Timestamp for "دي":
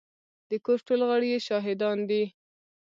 2.09-2.23